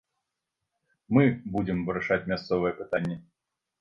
[1.17, 1.23] Мы
[1.57, 3.15] будзем вырашаць мясцовыя пытанні.